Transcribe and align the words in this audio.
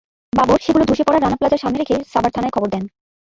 বাবর 0.33 0.59
সেগুলো 0.61 0.83
ধসে 0.85 1.03
পড়া 1.03 1.19
রানা 1.19 1.37
প্লাজার 1.37 1.61
সামনে 1.63 1.79
রেখে 1.79 1.95
সাভার 2.13 2.31
থানায় 2.31 2.53
খবর 2.53 2.69
দেন। 2.69 2.83